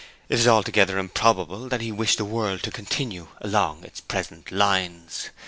It 0.29 0.39
is 0.39 0.47
altogether 0.47 0.97
improbable 0.97 1.69
that 1.69 1.81
He 1.81 1.91
wished 1.91 2.17
the 2.17 2.25
world 2.25 2.63
to 2.63 2.71
continue 2.71 3.27
along 3.39 3.83
its 3.83 4.01
present 4.01 4.51
lines. 4.51 5.29